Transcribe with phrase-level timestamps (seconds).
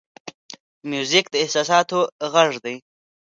[0.89, 1.99] موزیک د احساساتو
[2.33, 2.75] غږ دی.